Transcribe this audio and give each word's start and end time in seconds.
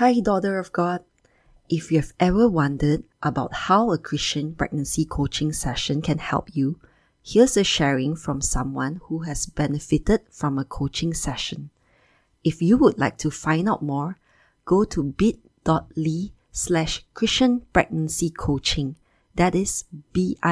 Hi, 0.00 0.18
daughter 0.18 0.58
of 0.58 0.72
God. 0.72 1.04
If 1.68 1.92
you've 1.92 2.14
ever 2.18 2.48
wondered 2.48 3.04
about 3.22 3.68
how 3.68 3.92
a 3.92 3.98
Christian 3.98 4.54
pregnancy 4.54 5.04
coaching 5.04 5.52
session 5.52 6.00
can 6.00 6.16
help 6.16 6.48
you, 6.56 6.80
here's 7.22 7.54
a 7.58 7.64
sharing 7.64 8.16
from 8.16 8.40
someone 8.40 9.02
who 9.08 9.28
has 9.28 9.44
benefited 9.44 10.22
from 10.30 10.58
a 10.58 10.64
coaching 10.64 11.12
session. 11.12 11.68
If 12.42 12.62
you 12.62 12.78
would 12.78 12.98
like 12.98 13.18
to 13.18 13.30
find 13.30 13.68
out 13.68 13.82
more, 13.82 14.16
go 14.64 14.84
to 14.84 15.02
bit.ly 15.02 16.32
slash 16.50 17.04
Christian 17.12 17.66
pregnancy 17.74 18.30
coaching. 18.30 18.96
That 19.34 19.54
is 19.54 19.84
bit.ly 20.14 20.48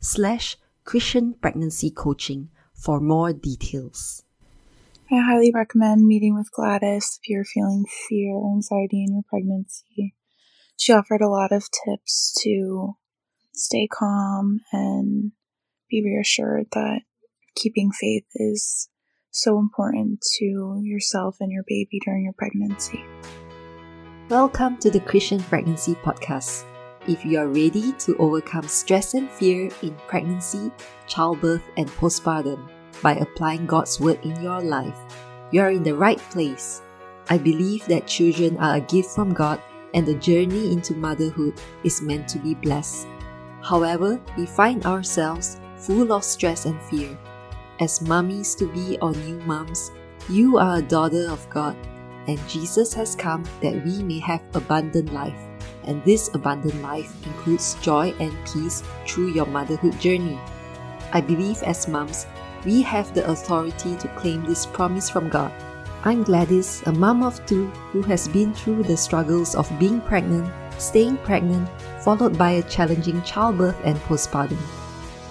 slash 0.00 0.56
Christian 0.82 1.34
pregnancy 1.34 1.90
coaching 1.92 2.48
for 2.74 2.98
more 2.98 3.32
details. 3.32 4.24
I 5.08 5.20
highly 5.20 5.52
recommend 5.54 6.04
meeting 6.04 6.34
with 6.34 6.50
Gladys 6.50 7.20
if 7.22 7.28
you're 7.28 7.44
feeling 7.44 7.84
fear 8.08 8.34
or 8.34 8.52
anxiety 8.56 9.04
in 9.04 9.12
your 9.12 9.22
pregnancy. 9.28 10.16
She 10.76 10.92
offered 10.92 11.20
a 11.20 11.28
lot 11.28 11.52
of 11.52 11.68
tips 11.70 12.34
to 12.42 12.94
stay 13.54 13.86
calm 13.86 14.62
and 14.72 15.30
be 15.88 16.02
reassured 16.04 16.66
that 16.72 17.02
keeping 17.54 17.92
faith 17.92 18.24
is 18.34 18.88
so 19.30 19.60
important 19.60 20.22
to 20.38 20.80
yourself 20.82 21.36
and 21.38 21.52
your 21.52 21.62
baby 21.68 22.00
during 22.04 22.24
your 22.24 22.34
pregnancy. 22.36 23.04
Welcome 24.28 24.76
to 24.78 24.90
the 24.90 24.98
Christian 24.98 25.38
Pregnancy 25.38 25.94
Podcast. 25.94 26.64
If 27.06 27.24
you 27.24 27.38
are 27.38 27.46
ready 27.46 27.92
to 27.92 28.16
overcome 28.16 28.66
stress 28.66 29.14
and 29.14 29.30
fear 29.30 29.70
in 29.82 29.94
pregnancy, 30.08 30.72
childbirth, 31.06 31.62
and 31.76 31.86
postpartum, 31.90 32.68
by 33.02 33.14
applying 33.14 33.66
God's 33.66 34.00
Word 34.00 34.18
in 34.24 34.40
your 34.42 34.60
life, 34.60 34.98
you 35.50 35.60
are 35.60 35.70
in 35.70 35.82
the 35.82 35.94
right 35.94 36.18
place. 36.30 36.82
I 37.28 37.38
believe 37.38 37.86
that 37.86 38.06
children 38.06 38.56
are 38.58 38.76
a 38.76 38.80
gift 38.80 39.10
from 39.10 39.32
God 39.32 39.60
and 39.94 40.06
the 40.06 40.14
journey 40.14 40.72
into 40.72 40.94
motherhood 40.94 41.54
is 41.82 42.02
meant 42.02 42.28
to 42.28 42.38
be 42.38 42.54
blessed. 42.54 43.06
However, 43.62 44.20
we 44.36 44.46
find 44.46 44.84
ourselves 44.84 45.58
full 45.78 46.12
of 46.12 46.22
stress 46.22 46.66
and 46.66 46.80
fear. 46.82 47.18
As 47.80 48.00
mummies 48.02 48.54
to 48.56 48.66
be 48.72 48.98
or 49.00 49.12
new 49.12 49.38
moms, 49.40 49.90
you 50.28 50.58
are 50.58 50.78
a 50.78 50.82
daughter 50.82 51.28
of 51.30 51.48
God, 51.50 51.76
and 52.26 52.38
Jesus 52.48 52.92
has 52.94 53.14
come 53.14 53.44
that 53.60 53.84
we 53.84 54.02
may 54.02 54.18
have 54.20 54.42
abundant 54.54 55.12
life. 55.12 55.38
And 55.84 56.04
this 56.04 56.28
abundant 56.34 56.82
life 56.82 57.14
includes 57.26 57.74
joy 57.80 58.12
and 58.18 58.32
peace 58.46 58.82
through 59.06 59.32
your 59.32 59.46
motherhood 59.46 59.98
journey. 60.00 60.38
I 61.12 61.20
believe 61.20 61.62
as 61.62 61.86
moms, 61.86 62.26
we 62.66 62.82
have 62.82 63.14
the 63.14 63.24
authority 63.30 63.94
to 63.94 64.08
claim 64.18 64.44
this 64.44 64.66
promise 64.66 65.08
from 65.08 65.28
God. 65.28 65.52
I'm 66.04 66.24
Gladys, 66.24 66.82
a 66.86 66.92
mom 66.92 67.22
of 67.22 67.44
two 67.46 67.68
who 67.92 68.02
has 68.02 68.26
been 68.26 68.52
through 68.52 68.82
the 68.82 68.96
struggles 68.96 69.54
of 69.54 69.70
being 69.78 70.00
pregnant, 70.00 70.52
staying 70.76 71.18
pregnant, 71.18 71.68
followed 72.02 72.36
by 72.36 72.50
a 72.50 72.62
challenging 72.64 73.22
childbirth 73.22 73.76
and 73.84 73.96
postpartum. 74.08 74.58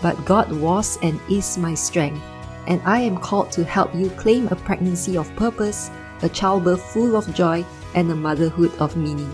But 0.01 0.23
God 0.23 0.49
was 0.49 0.97
and 1.03 1.19
is 1.29 1.57
my 1.57 1.73
strength, 1.73 2.23
and 2.67 2.81
I 2.85 2.99
am 2.99 3.17
called 3.17 3.51
to 3.51 3.65
help 3.65 3.93
you 3.93 4.09
claim 4.11 4.47
a 4.47 4.55
pregnancy 4.55 5.17
of 5.17 5.35
purpose, 5.35 5.91
a 6.21 6.29
childbirth 6.29 6.81
full 6.93 7.17
of 7.17 7.33
joy, 7.35 7.65
and 7.95 8.09
a 8.11 8.15
motherhood 8.15 8.73
of 8.79 8.95
meaning. 8.95 9.31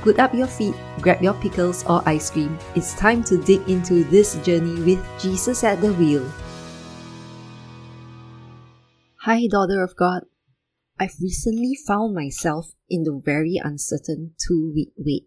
Put 0.00 0.18
up 0.18 0.34
your 0.34 0.46
feet, 0.46 0.74
grab 1.02 1.22
your 1.22 1.34
pickles 1.34 1.84
or 1.84 2.02
ice 2.08 2.30
cream. 2.30 2.58
It's 2.74 2.94
time 2.94 3.22
to 3.24 3.36
dig 3.36 3.68
into 3.68 4.04
this 4.04 4.36
journey 4.36 4.80
with 4.80 5.04
Jesus 5.20 5.62
at 5.64 5.82
the 5.82 5.92
wheel. 5.92 6.24
Hi, 9.30 9.46
daughter 9.46 9.84
of 9.84 9.94
God. 9.94 10.22
I've 10.98 11.20
recently 11.20 11.76
found 11.86 12.14
myself 12.14 12.72
in 12.88 13.02
the 13.02 13.20
very 13.22 13.60
uncertain 13.62 14.32
two 14.38 14.72
week 14.74 14.94
wait. 14.96 15.26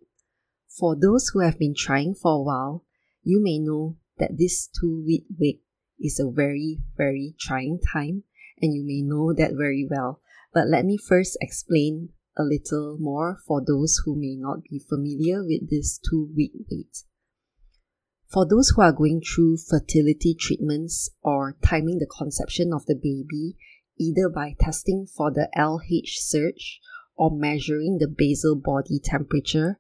For 0.76 0.96
those 1.00 1.30
who 1.30 1.42
have 1.42 1.60
been 1.60 1.76
trying 1.78 2.16
for 2.16 2.32
a 2.32 2.42
while, 2.42 2.84
you 3.22 3.40
may 3.44 3.60
know 3.60 3.98
that 4.18 4.40
this 4.40 4.68
two 4.68 5.04
week 5.06 5.26
wait 5.40 5.62
is 6.00 6.20
a 6.20 6.32
very, 6.32 6.80
very 6.98 7.36
trying 7.40 7.80
time, 7.94 8.24
and 8.60 8.74
you 8.74 8.84
may 8.84 9.04
know 9.04 9.36
that 9.38 9.56
very 9.56 9.88
well. 9.88 10.20
But 10.52 10.68
let 10.68 10.84
me 10.84 10.98
first 10.98 11.38
explain 11.40 12.10
a 12.36 12.42
little 12.42 12.98
more 13.00 13.38
for 13.46 13.62
those 13.64 14.02
who 14.04 14.20
may 14.20 14.36
not 14.36 14.64
be 14.64 14.80
familiar 14.80 15.44
with 15.44 15.70
this 15.70 16.00
two 16.00 16.32
week 16.36 16.54
wait. 16.72 17.04
For 18.32 18.48
those 18.48 18.70
who 18.70 18.82
are 18.82 18.94
going 18.94 19.22
through 19.22 19.58
fertility 19.58 20.34
treatments 20.34 21.10
or 21.22 21.58
timing 21.64 22.00
the 22.00 22.08
conception 22.08 22.72
of 22.74 22.86
the 22.88 22.96
baby, 22.96 23.58
either 24.02 24.30
by 24.30 24.56
testing 24.60 25.06
for 25.06 25.32
the 25.32 25.48
LH 25.56 26.16
surge 26.16 26.80
or 27.16 27.30
measuring 27.30 28.00
the 28.00 28.08
basal 28.08 28.56
body 28.56 29.00
temperature, 29.04 29.80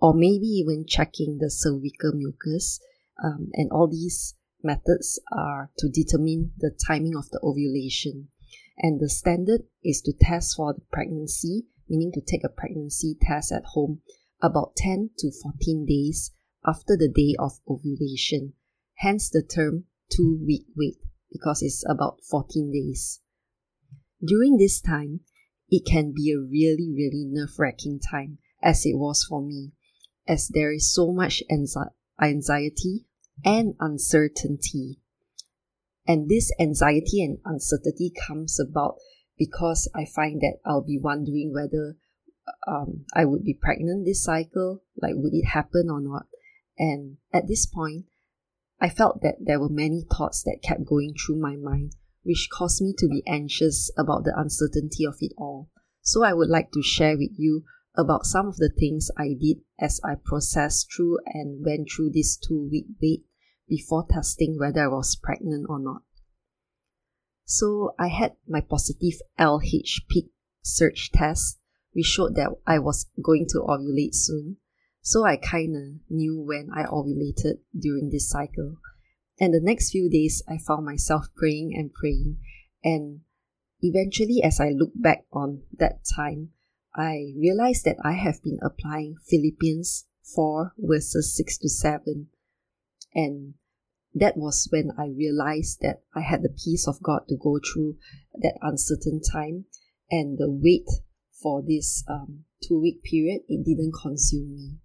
or 0.00 0.12
maybe 0.12 0.46
even 0.46 0.84
checking 0.86 1.38
the 1.38 1.50
cervical 1.50 2.12
mucus. 2.12 2.80
Um, 3.22 3.50
and 3.52 3.70
all 3.70 3.86
these 3.86 4.34
methods 4.62 5.20
are 5.30 5.70
to 5.78 5.88
determine 5.88 6.52
the 6.58 6.76
timing 6.86 7.16
of 7.16 7.30
the 7.30 7.40
ovulation. 7.42 8.28
And 8.78 8.98
the 8.98 9.08
standard 9.08 9.62
is 9.84 10.00
to 10.02 10.12
test 10.18 10.56
for 10.56 10.74
the 10.74 10.80
pregnancy, 10.90 11.66
meaning 11.88 12.10
to 12.12 12.20
take 12.20 12.42
a 12.44 12.48
pregnancy 12.48 13.16
test 13.20 13.52
at 13.52 13.64
home 13.74 14.00
about 14.42 14.74
10 14.76 15.10
to 15.18 15.30
14 15.30 15.86
days 15.86 16.32
after 16.66 16.96
the 16.96 17.08
day 17.08 17.36
of 17.38 17.60
ovulation. 17.68 18.54
Hence 18.96 19.30
the 19.30 19.42
term 19.42 19.84
two 20.10 20.42
week 20.44 20.66
wait 20.76 20.96
because 21.30 21.62
it's 21.62 21.84
about 21.88 22.20
14 22.28 22.72
days. 22.72 23.19
During 24.24 24.58
this 24.58 24.80
time, 24.80 25.20
it 25.70 25.86
can 25.86 26.12
be 26.12 26.30
a 26.30 26.40
really, 26.40 26.90
really 26.92 27.24
nerve 27.26 27.58
wracking 27.58 28.00
time, 28.00 28.38
as 28.62 28.84
it 28.84 28.96
was 28.96 29.24
for 29.24 29.40
me, 29.40 29.72
as 30.26 30.48
there 30.48 30.72
is 30.72 30.92
so 30.92 31.12
much 31.12 31.42
anxiety 31.50 33.06
and 33.44 33.74
uncertainty. 33.80 35.00
And 36.06 36.28
this 36.28 36.52
anxiety 36.60 37.22
and 37.22 37.38
uncertainty 37.44 38.10
comes 38.10 38.60
about 38.60 38.96
because 39.38 39.88
I 39.94 40.04
find 40.04 40.40
that 40.40 40.58
I'll 40.66 40.84
be 40.84 40.98
wondering 40.98 41.52
whether 41.54 41.96
um, 42.66 43.06
I 43.14 43.24
would 43.24 43.44
be 43.44 43.54
pregnant 43.54 44.04
this 44.04 44.22
cycle, 44.22 44.82
like 45.00 45.14
would 45.14 45.32
it 45.32 45.46
happen 45.46 45.88
or 45.88 46.00
not. 46.00 46.26
And 46.78 47.18
at 47.32 47.46
this 47.46 47.64
point, 47.64 48.06
I 48.80 48.90
felt 48.90 49.22
that 49.22 49.36
there 49.40 49.60
were 49.60 49.68
many 49.68 50.04
thoughts 50.10 50.42
that 50.42 50.62
kept 50.62 50.84
going 50.84 51.14
through 51.14 51.40
my 51.40 51.56
mind 51.56 51.94
which 52.22 52.48
caused 52.52 52.82
me 52.82 52.94
to 52.98 53.08
be 53.08 53.22
anxious 53.26 53.90
about 53.96 54.24
the 54.24 54.34
uncertainty 54.36 55.04
of 55.04 55.16
it 55.20 55.32
all. 55.36 55.68
So 56.02 56.22
I 56.22 56.32
would 56.32 56.48
like 56.48 56.70
to 56.72 56.82
share 56.82 57.16
with 57.16 57.32
you 57.36 57.64
about 57.96 58.26
some 58.26 58.46
of 58.46 58.56
the 58.56 58.70
things 58.70 59.10
I 59.16 59.34
did 59.40 59.58
as 59.78 60.00
I 60.04 60.14
processed 60.22 60.88
through 60.94 61.18
and 61.26 61.64
went 61.64 61.88
through 61.90 62.10
this 62.10 62.36
two 62.36 62.68
week 62.70 62.86
wait 63.02 63.24
before 63.68 64.06
testing 64.08 64.58
whether 64.58 64.84
I 64.84 64.88
was 64.88 65.16
pregnant 65.16 65.66
or 65.68 65.78
not. 65.78 66.02
So 67.44 67.94
I 67.98 68.08
had 68.08 68.36
my 68.46 68.60
positive 68.60 69.20
LH 69.38 70.06
peak 70.08 70.30
surge 70.62 71.10
test, 71.10 71.58
which 71.92 72.06
showed 72.06 72.36
that 72.36 72.50
I 72.66 72.78
was 72.78 73.06
going 73.22 73.46
to 73.50 73.58
ovulate 73.66 74.14
soon. 74.14 74.58
So 75.02 75.24
I 75.24 75.36
kinda 75.36 75.98
knew 76.08 76.40
when 76.40 76.70
I 76.72 76.84
ovulated 76.84 77.60
during 77.76 78.10
this 78.10 78.28
cycle. 78.28 78.76
And 79.40 79.54
the 79.54 79.60
next 79.60 79.90
few 79.90 80.10
days, 80.10 80.42
I 80.46 80.58
found 80.58 80.84
myself 80.84 81.28
praying 81.34 81.72
and 81.74 81.92
praying. 81.92 82.36
And 82.84 83.22
eventually, 83.80 84.42
as 84.44 84.60
I 84.60 84.68
look 84.68 84.92
back 84.94 85.24
on 85.32 85.62
that 85.78 86.00
time, 86.14 86.50
I 86.94 87.32
realized 87.38 87.84
that 87.86 87.96
I 88.04 88.12
have 88.12 88.42
been 88.42 88.58
applying 88.62 89.16
Philippians 89.26 90.06
4 90.34 90.74
verses 90.76 91.34
6 91.36 91.58
to 91.58 91.68
7. 91.68 92.28
And 93.14 93.54
that 94.14 94.36
was 94.36 94.68
when 94.70 94.90
I 94.98 95.06
realized 95.06 95.80
that 95.80 96.02
I 96.14 96.20
had 96.20 96.42
the 96.42 96.54
peace 96.64 96.86
of 96.86 97.02
God 97.02 97.22
to 97.28 97.36
go 97.36 97.58
through 97.58 97.96
that 98.34 98.58
uncertain 98.60 99.20
time 99.22 99.64
and 100.10 100.36
the 100.36 100.50
wait 100.50 100.88
for 101.40 101.62
this 101.62 102.04
um, 102.08 102.44
two 102.62 102.80
week 102.80 103.02
period, 103.02 103.42
it 103.48 103.64
didn't 103.64 103.94
consume 104.02 104.54
me. 104.54 104.76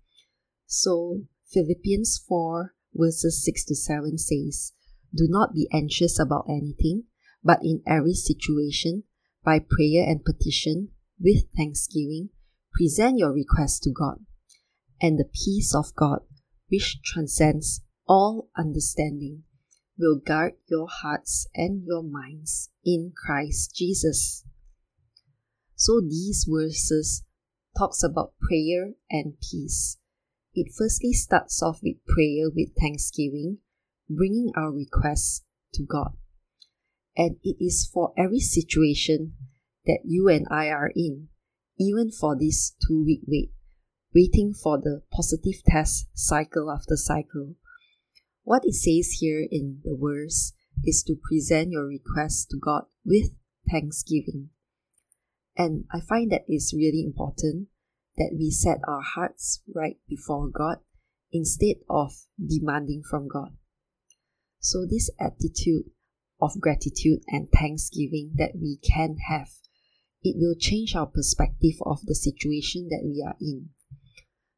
So, 0.68 1.24
Philippians 1.52 2.24
4 2.28 2.75
verses 2.96 3.44
6 3.44 3.66
to 3.66 3.76
7 3.76 4.18
says, 4.18 4.74
Do 5.14 5.28
not 5.30 5.54
be 5.54 5.68
anxious 5.72 6.20
about 6.20 6.46
anything, 6.50 7.04
but 7.44 7.60
in 7.62 7.82
every 7.86 8.14
situation, 8.14 9.04
by 9.44 9.60
prayer 9.60 10.04
and 10.08 10.24
petition, 10.24 10.90
with 11.20 11.46
thanksgiving, 11.56 12.30
present 12.74 13.18
your 13.18 13.32
requests 13.32 13.80
to 13.82 13.92
God. 13.92 14.20
And 15.02 15.20
the 15.20 15.30
peace 15.32 15.74
of 15.76 15.94
God, 15.96 16.20
which 16.70 17.02
transcends 17.04 17.82
all 18.08 18.50
understanding, 18.58 19.44
will 19.98 20.20
guard 20.26 20.54
your 20.70 20.88
hearts 20.90 21.48
and 21.56 21.84
your 21.86 22.04
minds 22.04 22.70
in 22.84 23.14
Christ 23.16 23.76
Jesus. 23.76 24.44
So 25.76 26.02
these 26.02 26.48
verses 26.50 27.24
talks 27.78 28.04
about 28.04 28.34
prayer 28.40 28.94
and 29.10 29.34
peace. 29.40 29.98
It 30.56 30.74
firstly 30.74 31.12
starts 31.12 31.62
off 31.62 31.82
with 31.84 31.98
prayer 32.06 32.50
with 32.50 32.70
thanksgiving, 32.80 33.58
bringing 34.10 34.52
our 34.56 34.72
requests 34.72 35.44
to 35.74 35.84
God. 35.84 36.14
And 37.18 37.36
it 37.44 37.58
is 37.60 37.90
for 37.94 38.14
every 38.18 38.40
situation 38.40 39.34
that 39.86 40.00
you 40.06 40.30
and 40.30 40.48
I 40.50 40.70
are 40.70 40.92
in. 40.96 41.28
even 41.78 42.10
for 42.10 42.38
this 42.40 42.74
two 42.88 43.04
week 43.04 43.22
wait, 43.28 43.52
waiting 44.14 44.54
for 44.54 44.78
the 44.78 45.02
positive 45.12 45.62
test 45.68 46.08
cycle 46.14 46.72
after 46.72 46.96
cycle. 46.96 47.56
What 48.44 48.64
it 48.66 48.76
says 48.76 49.18
here 49.20 49.46
in 49.50 49.82
the 49.84 49.98
verse 50.00 50.54
is 50.84 51.04
to 51.04 51.16
present 51.22 51.72
your 51.72 51.86
request 51.88 52.50
to 52.52 52.58
God 52.58 52.84
with 53.04 53.32
thanksgiving. 53.70 54.50
And 55.58 55.86
I 55.92 56.00
find 56.00 56.32
that 56.32 56.46
is 56.48 56.74
really 56.76 57.04
important 57.06 57.68
that 58.18 58.36
we 58.38 58.50
set 58.52 58.80
our 58.88 59.02
hearts 59.02 59.62
right 59.74 59.98
before 60.08 60.48
God 60.48 60.78
instead 61.32 61.78
of 61.90 62.14
demanding 62.44 63.04
from 63.04 63.28
God. 63.28 63.56
So, 64.60 64.86
this 64.90 65.10
attitude 65.20 65.86
of 66.42 66.60
gratitude 66.60 67.22
and 67.28 67.50
thanksgiving 67.52 68.34
that 68.36 68.52
we 68.56 68.78
can 68.78 69.18
have, 69.30 69.50
it 70.24 70.36
will 70.38 70.56
change 70.56 70.96
our 70.96 71.06
perspective 71.06 71.76
of 71.86 72.06
the 72.06 72.16
situation 72.16 72.88
that 72.90 73.04
we 73.04 73.24
are 73.26 73.36
in. 73.40 73.70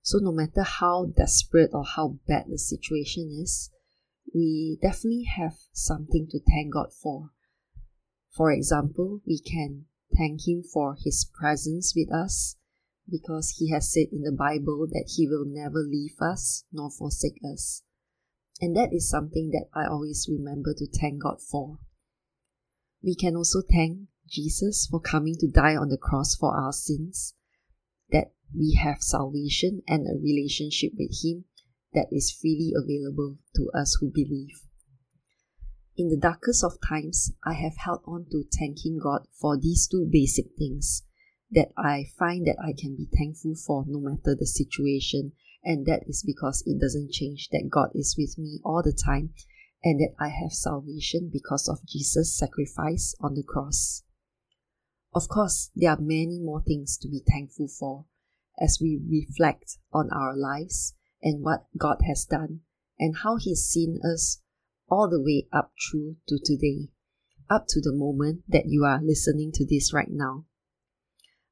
So, 0.02 0.20
no 0.20 0.32
matter 0.32 0.64
how 0.64 1.08
desperate 1.18 1.72
or 1.74 1.84
how 1.84 2.20
bad 2.28 2.46
the 2.48 2.58
situation 2.58 3.30
is, 3.44 3.70
we 4.34 4.78
definitely 4.82 5.26
have 5.36 5.58
something 5.74 6.28
to 6.32 6.40
thank 6.40 6.74
God 6.74 6.94
for. 6.94 7.32
For 8.32 8.52
example, 8.52 9.22
we 9.26 9.40
can 9.40 9.86
thank 10.16 10.48
Him 10.48 10.64
for 10.64 10.96
His 11.04 11.30
presence 11.38 11.94
with 11.96 12.14
us 12.14 12.56
because 13.10 13.56
He 13.58 13.72
has 13.72 13.92
said 13.92 14.08
in 14.12 14.22
the 14.22 14.32
Bible 14.32 14.88
that 14.92 15.14
He 15.16 15.28
will 15.28 15.46
never 15.46 15.80
leave 15.80 16.16
us 16.22 16.66
nor 16.72 16.90
forsake 16.92 17.40
us. 17.54 17.84
And 18.60 18.76
that 18.76 18.90
is 18.92 19.10
something 19.10 19.52
that 19.52 19.68
I 19.74 19.88
always 19.88 20.28
remember 20.30 20.74
to 20.78 20.88
thank 21.00 21.22
God 21.22 21.42
for. 21.42 21.78
We 23.04 23.16
can 23.16 23.36
also 23.36 23.62
thank 23.62 24.00
Jesus 24.28 24.88
for 24.90 25.00
coming 25.00 25.36
to 25.40 25.48
die 25.48 25.76
on 25.76 25.90
the 25.90 25.98
cross 25.98 26.36
for 26.36 26.58
our 26.60 26.74
sins, 26.74 27.36
that 28.12 28.32
we 28.56 28.80
have 28.82 29.02
salvation 29.02 29.82
and 29.88 30.08
a 30.08 30.20
relationship 30.20 30.92
with 30.98 31.12
Him 31.24 31.46
that 31.94 32.08
is 32.12 32.32
freely 32.32 32.74
available 32.76 33.38
to 33.56 33.70
us 33.80 33.98
who 34.00 34.12
believe. 34.12 34.62
In 35.96 36.10
the 36.10 36.18
darkest 36.18 36.64
of 36.64 36.78
times, 36.88 37.32
I 37.46 37.54
have 37.54 37.78
held 37.78 38.02
on 38.06 38.26
to 38.32 38.44
thanking 38.58 39.00
God 39.02 39.28
for 39.40 39.58
these 39.58 39.88
two 39.88 40.08
basic 40.12 40.46
things 40.58 41.04
that 41.52 41.72
I 41.78 42.06
find 42.18 42.46
that 42.48 42.58
I 42.62 42.74
can 42.78 42.96
be 42.96 43.08
thankful 43.18 43.56
for 43.56 43.86
no 43.88 44.00
matter 44.00 44.36
the 44.36 44.46
situation, 44.46 45.32
and 45.64 45.86
that 45.86 46.04
is 46.08 46.24
because 46.26 46.64
it 46.66 46.80
doesn't 46.80 47.12
change 47.12 47.50
that 47.50 47.70
God 47.70 47.90
is 47.94 48.16
with 48.18 48.38
me 48.38 48.60
all 48.64 48.82
the 48.84 48.94
time 48.94 49.34
and 49.84 50.00
that 50.00 50.14
I 50.20 50.30
have 50.30 50.52
salvation 50.52 51.30
because 51.32 51.70
of 51.70 51.86
Jesus' 51.86 52.38
sacrifice 52.38 53.16
on 53.22 53.36
the 53.36 53.44
cross. 53.44 54.04
Of 55.14 55.30
course, 55.30 55.72
there 55.76 55.92
are 55.92 56.00
many 56.00 56.40
more 56.40 56.62
things 56.62 56.98
to 56.98 57.08
be 57.08 57.24
thankful 57.28 57.68
for 57.68 58.06
as 58.60 58.80
we 58.82 59.00
reflect 59.08 59.78
on 59.94 60.10
our 60.12 60.36
lives 60.36 60.96
and 61.22 61.44
what 61.44 61.66
God 61.78 61.98
has 62.08 62.26
done 62.26 62.62
and 63.00 63.18
how 63.24 63.38
He's 63.38 63.64
seen 63.64 64.00
us 64.04 64.42
all 64.90 65.10
the 65.10 65.22
way 65.22 65.48
up 65.52 65.74
through 65.90 66.18
to 66.28 66.38
today, 66.44 66.90
up 67.50 67.66
to 67.70 67.82
the 67.82 67.94
moment 67.94 68.44
that 68.48 68.66
you 68.68 68.84
are 68.84 69.02
listening 69.04 69.52
to 69.54 69.66
this 69.66 69.94
right 69.94 70.12
now. 70.12 70.46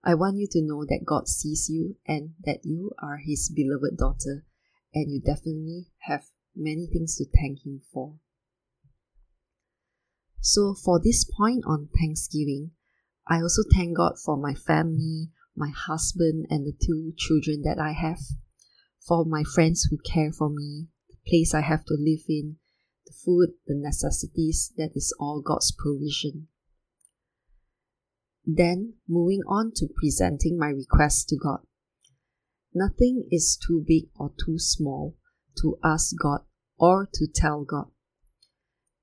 I 0.08 0.14
want 0.14 0.38
you 0.38 0.48
to 0.52 0.62
know 0.62 0.86
that 0.86 1.04
God 1.04 1.28
sees 1.28 1.68
you 1.68 1.96
and 2.08 2.36
that 2.44 2.60
you 2.64 2.92
are 3.02 3.18
His 3.18 3.50
beloved 3.50 3.98
daughter, 3.98 4.46
and 4.94 5.12
you 5.12 5.20
definitely 5.20 5.88
have 6.02 6.26
many 6.56 6.86
things 6.86 7.16
to 7.16 7.26
thank 7.26 7.66
Him 7.66 7.82
for. 7.92 8.14
So, 10.42 10.76
for 10.76 11.02
this 11.04 11.26
point 11.26 11.64
on 11.66 11.90
Thanksgiving, 12.00 12.72
I 13.28 13.42
also 13.42 13.64
thank 13.74 13.98
God 13.98 14.20
for 14.24 14.38
my 14.38 14.54
family, 14.54 15.32
my 15.56 15.72
husband, 15.76 16.46
and 16.52 16.68
the 16.68 16.78
two 16.80 17.14
children 17.18 17.64
that 17.64 17.80
I 17.80 17.94
have, 17.94 18.20
for 19.08 19.26
my 19.26 19.44
friends 19.44 19.88
who 19.90 19.98
care 19.98 20.32
for 20.32 20.50
me, 20.50 20.86
the 21.10 21.18
place 21.28 21.56
I 21.56 21.62
have 21.62 21.84
to 21.86 21.96
live 21.96 22.26
in, 22.30 22.58
the 23.08 23.14
food, 23.14 23.54
the 23.66 23.74
necessities, 23.74 24.72
that 24.78 24.92
is 24.94 25.16
all 25.20 25.42
God's 25.42 25.72
provision. 25.76 26.50
Then, 28.46 28.94
moving 29.08 29.42
on 29.48 29.72
to 29.76 29.88
presenting 29.96 30.58
my 30.58 30.68
request 30.68 31.30
to 31.30 31.38
God. 31.38 31.62
Nothing 32.74 33.28
is 33.32 33.58
too 33.58 33.84
big 33.88 34.10
or 34.16 34.34
too 34.38 34.60
small 34.60 35.16
to 35.62 35.78
ask 35.84 36.14
God 36.22 36.42
or 36.78 37.10
to 37.14 37.28
tell 37.34 37.64
God. 37.64 37.90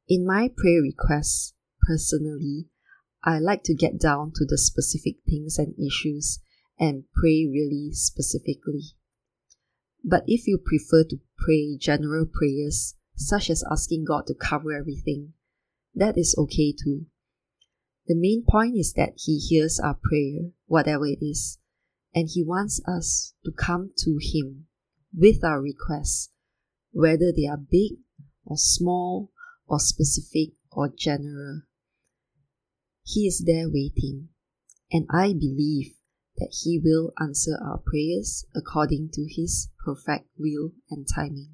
In 0.09 0.27
my 0.27 0.51
prayer 0.55 0.83
requests, 0.83 1.55
personally, 1.89 2.69
I 3.25 3.39
like 3.39 3.63
to 3.65 3.75
get 3.75 3.99
down 3.99 4.33
to 4.35 4.45
the 4.45 4.59
specific 4.59 5.17
things 5.29 5.59
and 5.59 5.75
issues 5.79 6.41
and 6.79 7.05
pray 7.15 7.47
really 7.51 7.91
specifically. 7.93 8.83
But 10.05 10.25
if 10.27 10.47
you 10.47 10.59
prefer 10.59 11.05
to 11.05 11.21
pray 11.39 11.77
general 11.77 12.27
prayers, 12.27 12.95
such 13.15 13.51
as 13.51 13.65
asking 13.71 14.05
God 14.05 14.27
to 14.27 14.35
cover 14.35 14.73
everything, 14.73 15.35
that 15.95 16.19
is 16.19 16.35
okay 16.37 16.73
too. 16.73 17.07
The 18.07 18.17
main 18.17 18.45
point 18.49 18.77
is 18.77 18.93
that 18.95 19.15
He 19.17 19.39
hears 19.39 19.79
our 19.79 19.99
prayer, 20.03 20.51
whatever 20.67 21.07
it 21.07 21.23
is, 21.23 21.59
and 22.15 22.29
He 22.29 22.43
wants 22.43 22.81
us 22.87 23.35
to 23.45 23.53
come 23.53 23.93
to 23.99 24.19
Him 24.21 24.67
with 25.17 25.45
our 25.45 25.61
requests, 25.61 26.31
whether 26.91 27.33
they 27.33 27.47
are 27.47 27.57
big 27.57 27.99
or 28.45 28.57
small 28.57 29.31
or 29.67 29.79
specific 29.79 30.51
or 30.71 30.89
general. 30.89 31.63
He 33.05 33.27
is 33.27 33.45
there 33.47 33.69
waiting, 33.69 34.29
and 34.91 35.07
I 35.11 35.33
believe 35.33 35.95
that 36.39 36.55
He 36.63 36.81
will 36.83 37.13
answer 37.21 37.59
our 37.63 37.79
prayers 37.79 38.45
according 38.55 39.11
to 39.15 39.27
His 39.29 39.69
perfect 39.85 40.29
will 40.39 40.73
and 40.91 41.07
timing. 41.15 41.51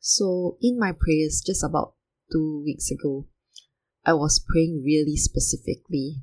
So, 0.00 0.58
in 0.60 0.78
my 0.78 0.92
prayers 0.92 1.42
just 1.44 1.64
about 1.64 1.94
two 2.30 2.62
weeks 2.64 2.90
ago, 2.90 3.26
I 4.06 4.12
was 4.12 4.38
praying 4.38 4.82
really 4.84 5.16
specifically. 5.16 6.20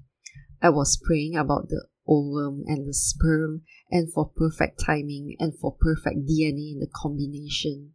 I 0.62 0.70
was 0.70 1.02
praying 1.04 1.36
about 1.36 1.70
the 1.70 1.88
ovum 2.08 2.64
and 2.68 2.88
the 2.88 2.94
sperm 2.94 3.64
and 3.90 4.14
for 4.14 4.30
perfect 4.36 4.80
timing 4.86 5.36
and 5.40 5.58
for 5.58 5.76
perfect 5.80 6.28
DNA 6.28 6.74
in 6.74 6.80
the 6.80 6.90
combination, 6.94 7.94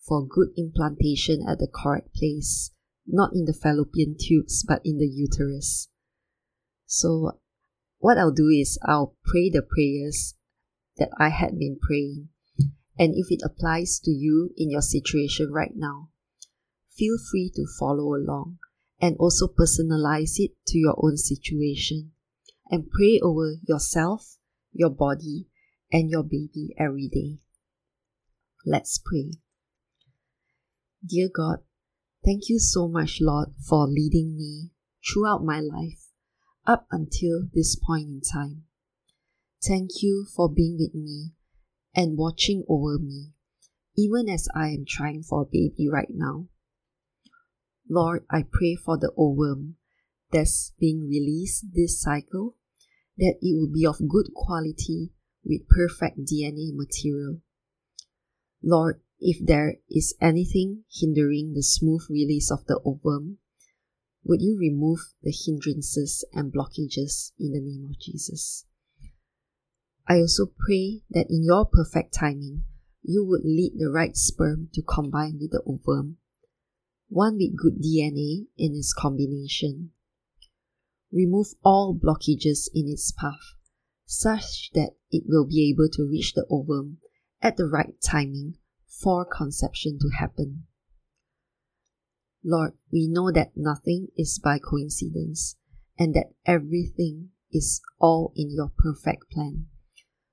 for 0.00 0.26
good 0.26 0.48
implantation 0.56 1.46
at 1.46 1.60
the 1.60 1.68
correct 1.72 2.12
place, 2.16 2.72
not 3.06 3.30
in 3.32 3.44
the 3.44 3.52
fallopian 3.52 4.16
tubes 4.18 4.64
but 4.66 4.82
in 4.84 4.98
the 4.98 5.06
uterus. 5.06 5.88
So, 6.86 7.38
what 7.98 8.18
I'll 8.18 8.32
do 8.32 8.48
is 8.48 8.76
I'll 8.84 9.14
pray 9.24 9.50
the 9.50 9.62
prayers 9.62 10.34
that 10.96 11.10
I 11.16 11.28
had 11.28 11.60
been 11.60 11.78
praying. 11.80 12.30
And 12.98 13.14
if 13.14 13.30
it 13.30 13.42
applies 13.44 14.00
to 14.00 14.10
you 14.10 14.50
in 14.56 14.68
your 14.68 14.82
situation 14.82 15.52
right 15.52 15.72
now, 15.76 16.10
feel 16.90 17.16
free 17.30 17.50
to 17.54 17.64
follow 17.78 18.14
along 18.14 18.58
and 19.02 19.16
also 19.18 19.48
personalize 19.48 20.38
it 20.38 20.52
to 20.68 20.78
your 20.78 20.94
own 20.96 21.16
situation 21.16 22.12
and 22.70 22.88
pray 22.88 23.18
over 23.20 23.56
yourself, 23.66 24.36
your 24.72 24.90
body, 24.90 25.48
and 25.92 26.08
your 26.08 26.22
baby 26.22 26.74
every 26.78 27.08
day. 27.08 27.38
Let's 28.64 28.98
pray. 29.04 29.32
Dear 31.04 31.28
God, 31.34 31.58
thank 32.24 32.48
you 32.48 32.60
so 32.60 32.86
much, 32.86 33.18
Lord, 33.20 33.48
for 33.68 33.88
leading 33.88 34.36
me 34.36 34.70
throughout 35.04 35.44
my 35.44 35.58
life 35.58 36.06
up 36.64 36.86
until 36.92 37.48
this 37.52 37.74
point 37.74 38.08
in 38.08 38.20
time. 38.20 38.62
Thank 39.66 40.00
you 40.00 40.26
for 40.34 40.48
being 40.48 40.76
with 40.78 40.94
me 40.94 41.32
and 41.94 42.16
watching 42.16 42.64
over 42.68 42.98
me, 42.98 43.32
even 43.96 44.28
as 44.28 44.48
I 44.54 44.68
am 44.68 44.84
trying 44.86 45.24
for 45.24 45.42
a 45.42 45.44
baby 45.44 45.88
right 45.90 46.08
now. 46.08 46.46
Lord, 47.88 48.24
I 48.30 48.44
pray 48.50 48.74
for 48.74 48.96
the 48.96 49.12
ovum 49.16 49.76
that's 50.30 50.72
being 50.78 51.08
released 51.08 51.66
this 51.72 52.00
cycle, 52.00 52.56
that 53.18 53.36
it 53.40 53.58
will 53.58 53.72
be 53.72 53.86
of 53.86 54.08
good 54.08 54.32
quality 54.34 55.12
with 55.44 55.68
perfect 55.68 56.20
DNA 56.20 56.74
material. 56.74 57.40
Lord, 58.62 59.00
if 59.20 59.44
there 59.44 59.76
is 59.90 60.14
anything 60.20 60.84
hindering 60.90 61.52
the 61.54 61.62
smooth 61.62 62.02
release 62.08 62.50
of 62.50 62.64
the 62.66 62.80
ovum, 62.84 63.38
would 64.24 64.40
you 64.40 64.56
remove 64.58 65.00
the 65.22 65.32
hindrances 65.32 66.24
and 66.32 66.52
blockages 66.52 67.32
in 67.38 67.52
the 67.52 67.60
name 67.60 67.88
of 67.90 68.00
Jesus? 68.00 68.64
I 70.08 70.18
also 70.18 70.46
pray 70.46 71.02
that 71.10 71.26
in 71.28 71.44
your 71.44 71.66
perfect 71.66 72.14
timing, 72.14 72.64
you 73.02 73.24
would 73.24 73.44
lead 73.44 73.74
the 73.76 73.90
right 73.90 74.16
sperm 74.16 74.68
to 74.74 74.82
combine 74.82 75.38
with 75.40 75.50
the 75.50 75.62
ovum 75.66 76.18
one 77.12 77.36
with 77.36 77.54
good 77.54 77.78
DNA 77.78 78.46
in 78.56 78.74
its 78.74 78.94
combination. 78.94 79.90
Remove 81.12 81.48
all 81.62 81.94
blockages 81.94 82.70
in 82.74 82.88
its 82.88 83.12
path, 83.12 83.54
such 84.06 84.70
that 84.72 84.92
it 85.10 85.24
will 85.26 85.44
be 85.44 85.68
able 85.68 85.90
to 85.92 86.08
reach 86.08 86.32
the 86.32 86.46
ovum 86.48 86.96
at 87.42 87.58
the 87.58 87.66
right 87.66 88.00
timing 88.02 88.54
for 88.86 89.26
conception 89.26 89.98
to 90.00 90.08
happen. 90.18 90.64
Lord, 92.42 92.72
we 92.90 93.08
know 93.08 93.30
that 93.30 93.52
nothing 93.56 94.08
is 94.16 94.40
by 94.42 94.58
coincidence 94.58 95.56
and 95.98 96.14
that 96.14 96.32
everything 96.46 97.28
is 97.52 97.82
all 98.00 98.32
in 98.34 98.50
your 98.50 98.72
perfect 98.78 99.30
plan. 99.30 99.66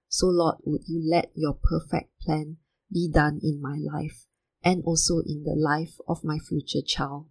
So, 0.07 0.27
Lord, 0.27 0.55
would 0.63 0.83
you 0.87 1.01
let 1.05 1.29
your 1.35 1.59
perfect 1.61 2.17
plan 2.21 2.55
be 2.89 3.09
done 3.11 3.41
in 3.43 3.61
my 3.61 3.77
life 3.77 4.28
and 4.63 4.83
also 4.85 5.19
in 5.25 5.43
the 5.43 5.55
life 5.55 5.95
of 6.07 6.23
my 6.23 6.37
future 6.37 6.81
child. 6.85 7.27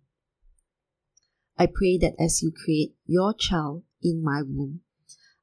I 1.58 1.66
pray 1.66 1.98
that 1.98 2.14
as 2.18 2.42
you 2.42 2.52
create 2.52 2.94
your 3.04 3.34
child 3.34 3.82
in 4.02 4.22
my 4.22 4.42
womb, 4.42 4.80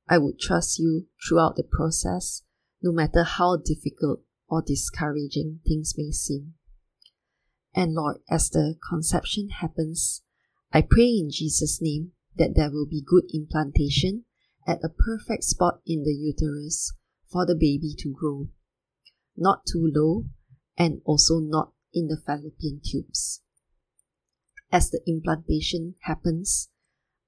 I 0.07 0.17
would 0.17 0.39
trust 0.39 0.79
you 0.79 1.07
throughout 1.27 1.55
the 1.55 1.63
process, 1.63 2.43
no 2.81 2.91
matter 2.91 3.23
how 3.23 3.57
difficult 3.57 4.21
or 4.47 4.61
discouraging 4.61 5.59
things 5.67 5.95
may 5.97 6.11
seem. 6.11 6.53
And 7.73 7.93
Lord, 7.93 8.17
as 8.29 8.49
the 8.49 8.75
conception 8.87 9.49
happens, 9.49 10.21
I 10.71 10.81
pray 10.81 11.17
in 11.19 11.29
Jesus' 11.31 11.81
name 11.81 12.11
that 12.37 12.55
there 12.55 12.71
will 12.71 12.85
be 12.85 13.03
good 13.05 13.25
implantation 13.33 14.23
at 14.67 14.83
a 14.83 14.89
perfect 14.89 15.43
spot 15.43 15.81
in 15.85 16.03
the 16.03 16.13
uterus 16.13 16.93
for 17.29 17.45
the 17.45 17.55
baby 17.55 17.93
to 17.99 18.13
grow, 18.13 18.47
not 19.35 19.65
too 19.65 19.91
low 19.93 20.25
and 20.77 21.01
also 21.05 21.39
not 21.39 21.71
in 21.95 22.07
the 22.07 22.17
fallopian 22.17 22.81
tubes. 22.83 23.41
As 24.71 24.91
the 24.91 25.01
implantation 25.07 25.95
happens, 26.01 26.69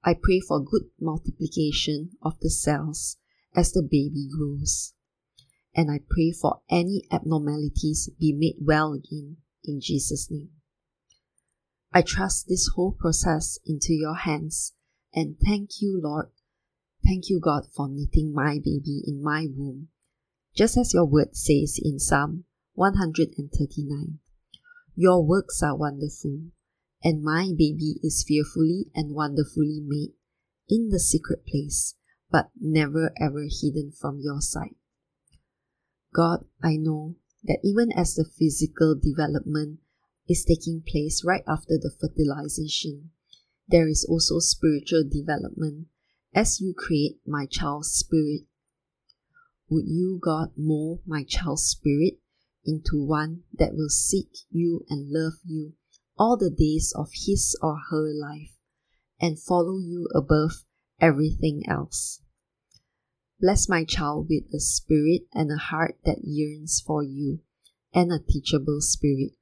I 0.04 0.14
pray 0.14 0.38
for 0.38 0.62
good 0.62 0.90
multiplication 1.00 2.10
of 2.22 2.38
the 2.40 2.50
cells 2.50 3.16
as 3.56 3.72
the 3.72 3.82
baby 3.82 4.28
grows. 4.30 4.92
And 5.74 5.90
I 5.90 6.00
pray 6.08 6.30
for 6.30 6.60
any 6.70 7.04
abnormalities 7.10 8.10
be 8.20 8.32
made 8.32 8.56
well 8.60 8.92
again 8.92 9.38
in 9.64 9.80
Jesus' 9.80 10.30
name. 10.30 10.50
I 11.92 12.02
trust 12.02 12.46
this 12.48 12.70
whole 12.74 12.92
process 12.92 13.58
into 13.64 13.94
your 13.94 14.14
hands 14.14 14.74
and 15.14 15.36
thank 15.44 15.80
you, 15.80 16.00
Lord. 16.02 16.26
Thank 17.04 17.30
you, 17.30 17.40
God, 17.40 17.66
for 17.74 17.88
knitting 17.88 18.32
my 18.34 18.58
baby 18.62 19.02
in 19.06 19.22
my 19.22 19.46
womb, 19.50 19.88
just 20.54 20.76
as 20.76 20.92
your 20.92 21.06
word 21.06 21.34
says 21.34 21.80
in 21.82 21.98
Psalm 21.98 22.44
139. 22.74 24.18
Your 25.00 25.24
works 25.24 25.62
are 25.62 25.76
wonderful, 25.76 26.46
and 27.04 27.22
my 27.22 27.52
baby 27.56 28.00
is 28.02 28.24
fearfully 28.26 28.86
and 28.96 29.14
wonderfully 29.14 29.78
made 29.80 30.14
in 30.68 30.88
the 30.88 30.98
secret 30.98 31.46
place, 31.46 31.94
but 32.32 32.50
never 32.60 33.12
ever 33.16 33.46
hidden 33.48 33.92
from 33.92 34.18
your 34.18 34.40
sight. 34.40 34.74
God, 36.12 36.46
I 36.60 36.78
know 36.78 37.14
that 37.44 37.60
even 37.62 37.92
as 37.92 38.16
the 38.16 38.24
physical 38.24 38.96
development 39.00 39.78
is 40.28 40.44
taking 40.44 40.82
place 40.84 41.22
right 41.24 41.44
after 41.46 41.78
the 41.78 41.92
fertilization, 42.00 43.12
there 43.68 43.86
is 43.86 44.04
also 44.04 44.40
spiritual 44.40 45.04
development 45.08 45.86
as 46.34 46.60
you 46.60 46.74
create 46.76 47.20
my 47.24 47.46
child's 47.46 47.92
spirit. 47.92 48.46
Would 49.68 49.86
you, 49.86 50.18
God, 50.20 50.48
mold 50.56 51.02
my 51.06 51.22
child's 51.22 51.62
spirit 51.62 52.18
into 52.68 53.02
one 53.02 53.42
that 53.54 53.74
will 53.74 53.88
seek 53.88 54.28
you 54.50 54.84
and 54.90 55.10
love 55.10 55.38
you 55.42 55.72
all 56.18 56.36
the 56.36 56.50
days 56.50 56.92
of 56.94 57.08
his 57.14 57.56
or 57.62 57.78
her 57.90 58.12
life 58.12 58.52
and 59.20 59.40
follow 59.40 59.78
you 59.78 60.06
above 60.14 60.64
everything 61.00 61.62
else. 61.66 62.20
Bless 63.40 63.68
my 63.68 63.84
child 63.84 64.26
with 64.28 64.52
a 64.52 64.60
spirit 64.60 65.22
and 65.32 65.50
a 65.50 65.56
heart 65.56 65.96
that 66.04 66.18
yearns 66.24 66.82
for 66.84 67.02
you 67.02 67.40
and 67.94 68.12
a 68.12 68.18
teachable 68.18 68.80
spirit. 68.80 69.32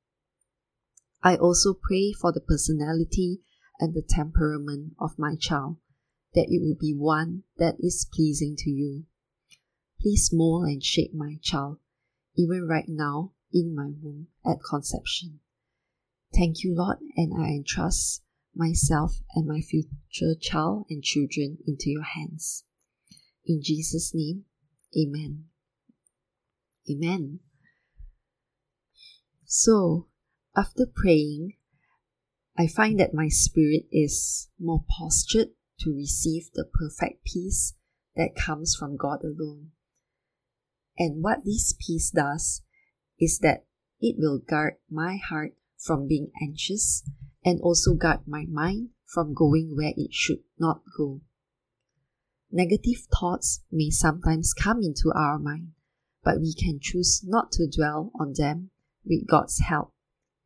I 1.23 1.37
also 1.37 1.75
pray 1.75 2.12
for 2.12 2.30
the 2.30 2.40
personality 2.40 3.40
and 3.80 3.95
the 3.95 4.02
temperament 4.06 4.92
of 5.00 5.18
my 5.18 5.35
child, 5.35 5.78
that 6.35 6.47
it 6.49 6.61
will 6.62 6.76
be 6.78 6.95
one 6.95 7.42
that 7.59 7.76
is 7.80 8.06
pleasing 8.12 8.54
to 8.59 8.71
you. 8.71 9.04
Please 10.00 10.30
mold 10.33 10.66
and 10.66 10.85
shape 10.85 11.14
my 11.14 11.38
child 11.42 11.78
even 12.36 12.66
right 12.68 12.88
now 12.88 13.32
in 13.52 13.74
my 13.74 13.90
womb 14.02 14.28
at 14.44 14.58
conception. 14.68 15.40
Thank 16.34 16.62
you, 16.62 16.74
Lord, 16.74 16.98
and 17.16 17.32
I 17.34 17.48
entrust 17.48 18.22
myself 18.54 19.20
and 19.34 19.46
my 19.46 19.60
future 19.60 20.34
child 20.40 20.86
and 20.90 21.02
children 21.02 21.58
into 21.66 21.90
your 21.90 22.02
hands. 22.02 22.64
In 23.44 23.62
Jesus' 23.62 24.12
name, 24.14 24.44
Amen. 24.96 25.44
Amen. 26.90 27.40
So, 29.44 30.08
after 30.56 30.86
praying, 30.86 31.54
I 32.58 32.66
find 32.66 32.98
that 32.98 33.12
my 33.12 33.28
spirit 33.28 33.86
is 33.92 34.48
more 34.58 34.84
postured 34.98 35.48
to 35.80 35.94
receive 35.94 36.50
the 36.54 36.64
perfect 36.64 37.24
peace 37.24 37.74
that 38.16 38.34
comes 38.34 38.74
from 38.74 38.96
God 38.96 39.22
alone. 39.22 39.72
And 40.98 41.22
what 41.22 41.44
this 41.44 41.74
peace 41.78 42.10
does 42.10 42.62
is 43.20 43.38
that 43.40 43.66
it 44.00 44.16
will 44.18 44.38
guard 44.38 44.74
my 44.90 45.16
heart 45.16 45.54
from 45.78 46.08
being 46.08 46.30
anxious 46.42 47.02
and 47.44 47.60
also 47.60 47.94
guard 47.94 48.20
my 48.26 48.44
mind 48.48 48.90
from 49.04 49.34
going 49.34 49.76
where 49.76 49.92
it 49.96 50.12
should 50.12 50.40
not 50.58 50.82
go. 50.96 51.20
Negative 52.50 53.06
thoughts 53.12 53.62
may 53.70 53.90
sometimes 53.90 54.54
come 54.54 54.82
into 54.82 55.12
our 55.14 55.38
mind, 55.38 55.72
but 56.24 56.40
we 56.40 56.54
can 56.54 56.78
choose 56.80 57.22
not 57.24 57.52
to 57.52 57.68
dwell 57.68 58.10
on 58.18 58.32
them 58.36 58.70
with 59.04 59.26
God's 59.26 59.60
help 59.60 59.92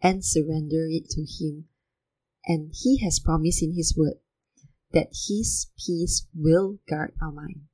and 0.03 0.25
surrender 0.25 0.87
it 0.89 1.09
to 1.11 1.23
Him. 1.23 1.67
And 2.47 2.73
He 2.75 2.99
has 3.05 3.21
promised 3.21 3.63
in 3.63 3.75
His 3.75 3.97
Word 3.97 4.19
that 4.93 5.09
His 5.29 5.69
peace 5.79 6.27
will 6.35 6.79
guard 6.89 7.13
our 7.23 7.33
mind. 7.33 7.70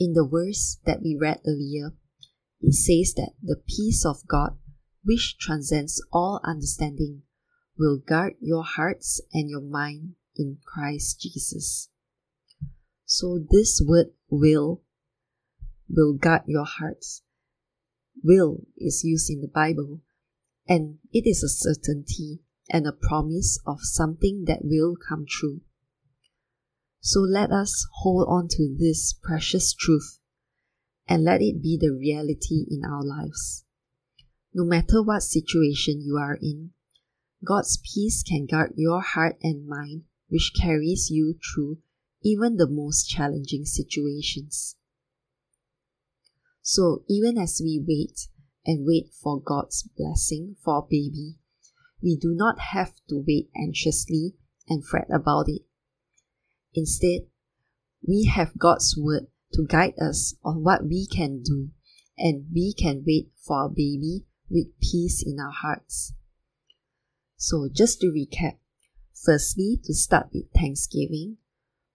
In 0.00 0.14
the 0.14 0.26
verse 0.26 0.78
that 0.86 1.02
we 1.02 1.14
read 1.14 1.40
earlier, 1.46 1.92
it 2.62 2.72
says 2.72 3.12
that 3.14 3.34
the 3.42 3.60
peace 3.68 4.02
of 4.06 4.26
God, 4.26 4.56
which 5.04 5.36
transcends 5.38 6.02
all 6.10 6.40
understanding, 6.42 7.22
will 7.78 7.98
guard 7.98 8.34
your 8.40 8.64
hearts 8.64 9.20
and 9.34 9.50
your 9.50 9.60
mind 9.60 10.14
in 10.36 10.56
Christ 10.64 11.20
Jesus. 11.20 11.90
So 13.04 13.44
this 13.50 13.82
word 13.86 14.06
will 14.30 14.82
will 15.86 16.14
guard 16.14 16.42
your 16.46 16.64
hearts. 16.64 17.22
Will 18.24 18.62
is 18.78 19.02
used 19.04 19.28
in 19.28 19.42
the 19.42 19.48
Bible, 19.48 20.00
and 20.66 20.98
it 21.12 21.28
is 21.28 21.42
a 21.42 21.48
certainty 21.48 22.40
and 22.70 22.86
a 22.86 22.92
promise 22.92 23.58
of 23.66 23.80
something 23.82 24.44
that 24.46 24.60
will 24.62 24.94
come 24.96 25.26
true. 25.28 25.60
So 27.00 27.20
let 27.20 27.50
us 27.50 27.86
hold 28.02 28.26
on 28.28 28.48
to 28.48 28.76
this 28.78 29.14
precious 29.22 29.72
truth 29.72 30.18
and 31.08 31.24
let 31.24 31.40
it 31.40 31.62
be 31.62 31.78
the 31.80 31.92
reality 31.92 32.66
in 32.70 32.82
our 32.84 33.02
lives. 33.02 33.64
No 34.52 34.64
matter 34.64 35.02
what 35.02 35.22
situation 35.22 36.02
you 36.02 36.18
are 36.18 36.38
in, 36.42 36.70
God's 37.44 37.78
peace 37.78 38.22
can 38.22 38.46
guard 38.46 38.74
your 38.76 39.00
heart 39.00 39.38
and 39.42 39.66
mind, 39.66 40.02
which 40.28 40.52
carries 40.54 41.10
you 41.10 41.36
through 41.42 41.78
even 42.22 42.56
the 42.56 42.68
most 42.68 43.08
challenging 43.08 43.64
situations. 43.64 44.76
So, 46.60 47.04
even 47.08 47.38
as 47.38 47.60
we 47.64 47.82
wait 47.84 48.28
and 48.66 48.84
wait 48.86 49.14
for 49.14 49.40
God's 49.40 49.88
blessing 49.96 50.56
for 50.62 50.74
our 50.74 50.82
baby, 50.82 51.38
we 52.02 52.16
do 52.16 52.34
not 52.34 52.58
have 52.58 52.92
to 53.08 53.24
wait 53.26 53.48
anxiously 53.56 54.34
and 54.68 54.84
fret 54.84 55.08
about 55.10 55.48
it. 55.48 55.62
Instead, 56.74 57.22
we 58.06 58.24
have 58.24 58.58
God's 58.58 58.96
word 58.96 59.26
to 59.52 59.66
guide 59.66 59.94
us 60.00 60.34
on 60.44 60.62
what 60.62 60.84
we 60.84 61.06
can 61.06 61.42
do, 61.42 61.70
and 62.16 62.46
we 62.52 62.72
can 62.72 63.04
wait 63.06 63.30
for 63.44 63.56
our 63.56 63.68
baby 63.68 64.24
with 64.48 64.66
peace 64.80 65.22
in 65.26 65.38
our 65.40 65.52
hearts. 65.52 66.14
So, 67.36 67.68
just 67.72 68.00
to 68.00 68.06
recap, 68.06 68.58
firstly, 69.14 69.80
to 69.84 69.94
start 69.94 70.28
with 70.32 70.52
thanksgiving, 70.54 71.38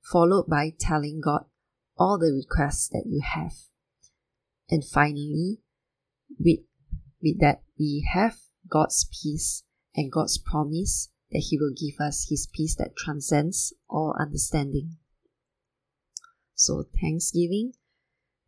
followed 0.02 0.48
by 0.48 0.74
telling 0.78 1.22
God 1.24 1.46
all 1.98 2.18
the 2.18 2.34
requests 2.34 2.90
that 2.90 3.06
you 3.06 3.22
have. 3.24 3.54
And 4.70 4.84
finally, 4.84 5.60
with, 6.40 6.60
with 7.22 7.40
that, 7.40 7.62
we 7.80 8.08
have 8.12 8.38
God's 8.68 9.08
peace 9.22 9.64
and 9.96 10.12
God's 10.12 10.38
promise 10.38 11.10
that 11.32 11.48
He 11.50 11.58
will 11.58 11.74
give 11.74 12.00
us 12.00 12.28
His 12.30 12.48
peace 12.52 12.76
that 12.76 12.96
transcends 12.96 13.74
all 13.90 14.16
understanding. 14.20 14.98
So, 16.54 16.86
thanksgiving, 17.02 17.74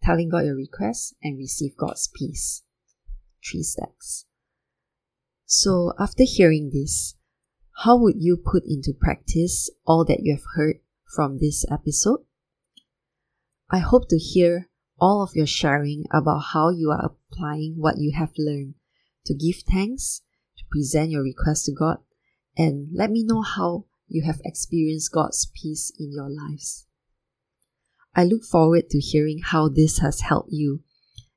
telling 0.01 0.29
God 0.29 0.45
your 0.45 0.55
request, 0.55 1.15
and 1.21 1.37
receive 1.37 1.75
God's 1.77 2.09
peace. 2.13 2.63
Three 3.43 3.63
steps. 3.63 4.25
So, 5.45 5.93
after 5.99 6.23
hearing 6.25 6.71
this, 6.73 7.15
how 7.83 7.97
would 7.97 8.15
you 8.17 8.37
put 8.37 8.63
into 8.65 8.93
practice 8.93 9.69
all 9.85 10.03
that 10.05 10.21
you 10.21 10.33
have 10.33 10.43
heard 10.55 10.79
from 11.15 11.37
this 11.37 11.65
episode? 11.69 12.21
I 13.69 13.79
hope 13.79 14.09
to 14.09 14.17
hear 14.17 14.69
all 14.99 15.21
of 15.21 15.35
your 15.35 15.45
sharing 15.45 16.05
about 16.11 16.39
how 16.53 16.69
you 16.69 16.89
are 16.89 17.11
applying 17.11 17.75
what 17.77 17.97
you 17.97 18.13
have 18.17 18.31
learned 18.37 18.75
to 19.25 19.33
give 19.33 19.57
thanks, 19.69 20.21
to 20.57 20.63
present 20.71 21.11
your 21.11 21.21
request 21.21 21.65
to 21.65 21.73
God, 21.73 21.97
and 22.57 22.89
let 22.93 23.11
me 23.11 23.23
know 23.23 23.41
how 23.41 23.85
you 24.07 24.23
have 24.23 24.41
experienced 24.43 25.11
God's 25.11 25.45
peace 25.53 25.91
in 25.99 26.11
your 26.11 26.29
lives. 26.29 26.85
I 28.15 28.23
look 28.23 28.43
forward 28.43 28.89
to 28.89 28.99
hearing 28.99 29.41
how 29.43 29.69
this 29.69 29.99
has 29.99 30.21
helped 30.21 30.51
you, 30.51 30.81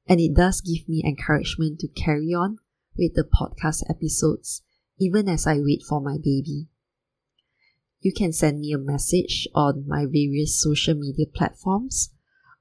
and 0.08 0.18
it 0.18 0.34
does 0.34 0.60
give 0.60 0.88
me 0.88 1.02
encouragement 1.04 1.80
to 1.80 1.88
carry 1.88 2.32
on 2.32 2.58
with 2.96 3.14
the 3.14 3.24
podcast 3.24 3.82
episodes 3.88 4.62
even 5.00 5.28
as 5.28 5.46
I 5.46 5.58
wait 5.58 5.82
for 5.82 6.00
my 6.00 6.16
baby. 6.18 6.68
You 8.00 8.12
can 8.12 8.32
send 8.32 8.60
me 8.60 8.72
a 8.72 8.78
message 8.78 9.48
on 9.54 9.84
my 9.88 10.04
various 10.04 10.60
social 10.60 10.94
media 10.94 11.26
platforms, 11.26 12.10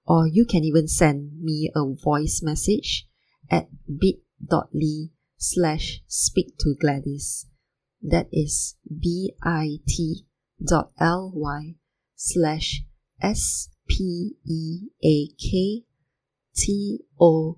or 0.07 0.25
you 0.27 0.45
can 0.45 0.63
even 0.63 0.87
send 0.87 1.41
me 1.41 1.69
a 1.75 1.83
voice 1.93 2.41
message 2.41 3.07
at 3.51 3.67
bit.ly 3.87 5.09
slash 5.37 6.01
speak 6.07 6.57
to 6.59 6.75
Gladys. 6.79 7.45
That 8.01 8.27
is 8.31 8.75
bit.ly 8.87 9.35
slash 12.15 12.83
S 13.21 13.69
P 13.87 14.35
E 14.45 14.87
A 15.03 15.27
K 15.37 15.83
T 16.55 16.99
O 17.19 17.57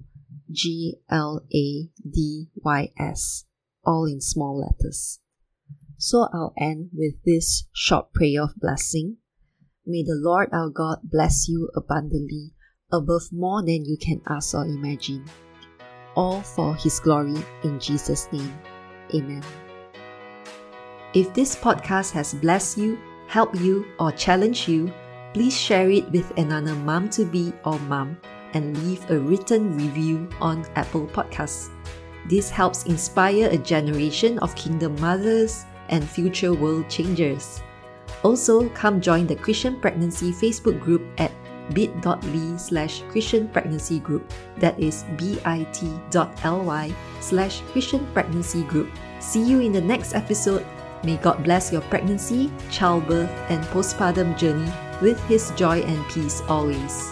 G 0.52 0.96
L 1.10 1.46
A 1.54 1.90
D 2.10 2.50
Y 2.64 2.92
S, 2.98 3.46
all 3.86 4.06
in 4.06 4.22
small 4.22 4.60
letters. 4.60 5.20
So 5.98 6.28
I'll 6.34 6.54
end 6.58 6.90
with 6.94 7.24
this 7.24 7.68
short 7.74 8.12
prayer 8.14 8.42
of 8.44 8.56
blessing. 8.56 9.18
May 9.86 10.04
the 10.04 10.16
Lord 10.16 10.50
our 10.52 10.70
God 10.70 11.00
bless 11.04 11.48
you 11.48 11.70
abundantly, 11.76 12.54
above 12.92 13.32
more 13.32 13.62
than 13.64 13.86
you 13.86 13.98
can 13.98 14.22
ask 14.28 14.56
or 14.56 14.66
imagine. 14.66 15.26
All 16.16 16.42
for 16.42 16.76
His 16.76 17.00
glory 17.00 17.36
in 17.64 17.80
Jesus' 17.80 18.28
name. 18.32 18.60
Amen. 19.14 19.44
If 21.14 21.34
this 21.34 21.58
podcast 21.58 22.14
has 22.14 22.34
blessed 22.34 22.78
you, 22.78 22.98
helped 23.28 23.60
you, 23.60 23.86
or 24.00 24.14
challenged 24.14 24.70
you, 24.70 24.94
please 25.34 25.58
share 25.58 25.90
it 25.90 26.10
with 26.10 26.32
another 26.38 26.74
mom 26.74 27.10
to 27.10 27.26
be 27.26 27.52
or 27.66 27.78
mom 27.80 28.18
and 28.54 28.78
leave 28.88 29.04
a 29.12 29.20
written 29.20 29.76
review 29.76 30.30
on 30.40 30.66
Apple 30.76 31.08
Podcasts. 31.08 31.70
This 32.30 32.50
helps 32.50 32.86
inspire 32.86 33.50
a 33.50 33.58
generation 33.58 34.40
of 34.40 34.56
kingdom 34.56 34.96
mothers 35.02 35.66
and 35.90 36.08
future 36.08 36.54
world 36.54 36.88
changers. 36.90 37.62
Also, 38.24 38.70
come 38.70 39.02
join 39.02 39.28
the 39.28 39.36
Christian 39.36 39.82
Pregnancy 39.82 40.32
Facebook 40.32 40.80
group 40.80 41.02
at 41.18 41.32
bit.ly 41.74 42.58
slash 42.58 43.04
Christian 43.10 43.50
Pregnancy 43.50 44.00
Group. 44.00 44.32
That 44.60 44.80
is 44.80 45.04
bit.ly 45.18 46.96
slash 47.20 47.62
Christian 47.72 48.08
Pregnancy 48.14 48.64
Group. 48.64 48.90
See 49.20 49.44
you 49.44 49.60
in 49.60 49.72
the 49.72 49.82
next 49.82 50.14
episode. 50.14 50.66
May 51.04 51.18
God 51.18 51.44
bless 51.44 51.72
your 51.72 51.82
pregnancy, 51.82 52.52
childbirth, 52.70 53.32
and 53.50 53.64
postpartum 53.66 54.38
journey 54.38 54.72
with 55.02 55.20
His 55.26 55.52
joy 55.52 55.82
and 55.82 56.08
peace 56.10 56.42
always. 56.48 57.12